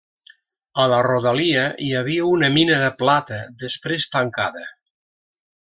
A 0.83 0.85
la 0.93 1.01
rodalia 1.07 1.65
hi 1.87 1.91
havia 1.99 2.25
una 2.37 2.51
mina 2.57 2.79
de 2.85 2.89
plata, 3.03 3.39
després 3.67 4.09
tancada. 4.17 4.67